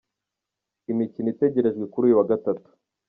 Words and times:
Imikino 0.91 1.27
itegerejwe 1.33 1.85
kuri 1.91 2.03
uyu 2.07 2.19
wa 2.19 2.27
gatatu. 2.31 2.67